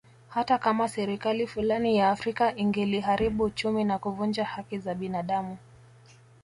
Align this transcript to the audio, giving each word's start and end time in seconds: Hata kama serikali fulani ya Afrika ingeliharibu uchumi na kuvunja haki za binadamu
Hata 0.29 0.57
kama 0.57 0.89
serikali 0.89 1.47
fulani 1.47 1.97
ya 1.97 2.09
Afrika 2.09 2.55
ingeliharibu 2.57 3.43
uchumi 3.43 3.83
na 3.83 3.99
kuvunja 3.99 4.45
haki 4.45 4.77
za 4.79 4.95
binadamu 4.95 5.57